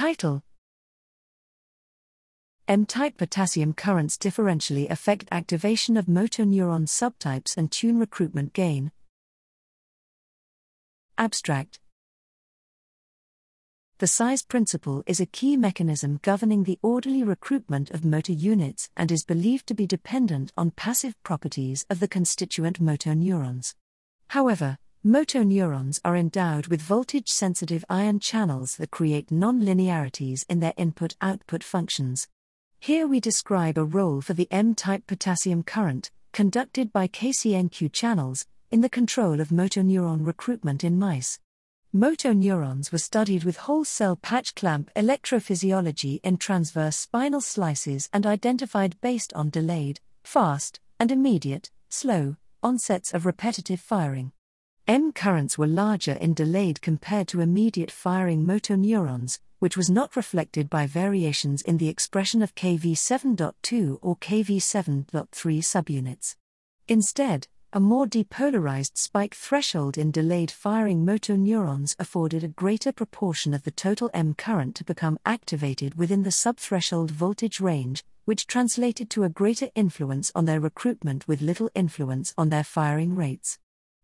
[0.00, 0.42] Title
[2.66, 8.92] M type potassium currents differentially affect activation of motor neuron subtypes and tune recruitment gain.
[11.18, 11.80] Abstract
[13.98, 19.12] The size principle is a key mechanism governing the orderly recruitment of motor units and
[19.12, 23.74] is believed to be dependent on passive properties of the constituent motor neurons.
[24.28, 30.74] However, motor neurons are endowed with voltage sensitive ion channels that create nonlinearities in their
[30.76, 32.28] input output functions.
[32.78, 38.46] Here we describe a role for the M type potassium current, conducted by KCNQ channels,
[38.70, 41.38] in the control of motor neuron recruitment in mice.
[41.94, 48.26] Motor neurons were studied with whole cell patch clamp electrophysiology in transverse spinal slices and
[48.26, 54.32] identified based on delayed, fast, and immediate, slow, onsets of repetitive firing.
[54.86, 60.16] M currents were larger in delayed compared to immediate firing motor neurons, which was not
[60.16, 65.28] reflected by variations in the expression of KV7.2 or KV7.3
[65.62, 66.34] subunits.
[66.88, 73.54] Instead, a more depolarized spike threshold in delayed firing motor neurons afforded a greater proportion
[73.54, 79.08] of the total M current to become activated within the subthreshold voltage range, which translated
[79.10, 83.60] to a greater influence on their recruitment with little influence on their firing rates.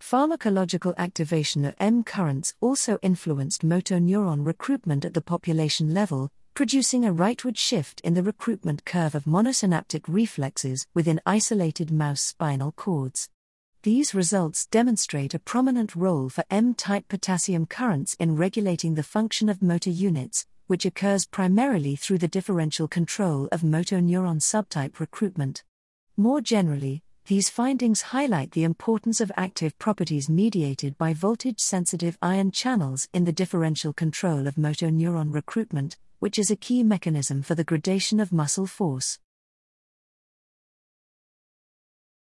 [0.00, 7.04] Pharmacological activation of M currents also influenced motor neuron recruitment at the population level, producing
[7.04, 13.28] a rightward shift in the recruitment curve of monosynaptic reflexes within isolated mouse spinal cords.
[13.82, 19.48] These results demonstrate a prominent role for M type potassium currents in regulating the function
[19.48, 25.64] of motor units, which occurs primarily through the differential control of motor neuron subtype recruitment.
[26.16, 32.50] More generally, these findings highlight the importance of active properties mediated by voltage sensitive ion
[32.50, 37.54] channels in the differential control of motor neuron recruitment, which is a key mechanism for
[37.54, 39.18] the gradation of muscle force.